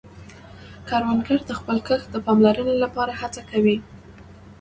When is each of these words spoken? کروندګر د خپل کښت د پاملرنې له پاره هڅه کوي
کروندګر 0.87 1.39
د 1.45 1.51
خپل 1.59 1.77
کښت 1.87 2.07
د 2.11 2.15
پاملرنې 2.25 2.75
له 2.83 2.87
پاره 2.95 3.13
هڅه 3.21 3.41
کوي 3.49 3.77